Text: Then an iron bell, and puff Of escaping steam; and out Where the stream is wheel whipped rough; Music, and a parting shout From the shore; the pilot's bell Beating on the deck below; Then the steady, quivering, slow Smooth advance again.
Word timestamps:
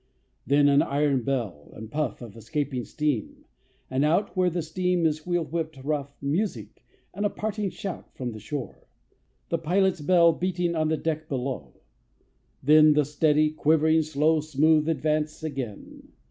Then 0.47 0.67
an 0.67 0.81
iron 0.81 1.21
bell, 1.21 1.69
and 1.75 1.91
puff 1.91 2.23
Of 2.23 2.35
escaping 2.35 2.85
steam; 2.85 3.45
and 3.87 4.03
out 4.03 4.35
Where 4.35 4.49
the 4.49 4.63
stream 4.63 5.05
is 5.05 5.27
wheel 5.27 5.43
whipped 5.43 5.77
rough; 5.83 6.17
Music, 6.23 6.83
and 7.13 7.23
a 7.23 7.29
parting 7.29 7.69
shout 7.69 8.11
From 8.15 8.31
the 8.31 8.39
shore; 8.39 8.87
the 9.49 9.59
pilot's 9.59 10.01
bell 10.01 10.33
Beating 10.33 10.73
on 10.73 10.87
the 10.87 10.97
deck 10.97 11.29
below; 11.29 11.75
Then 12.63 12.93
the 12.93 13.05
steady, 13.05 13.51
quivering, 13.51 14.01
slow 14.01 14.39
Smooth 14.39 14.89
advance 14.89 15.43
again. 15.43 16.11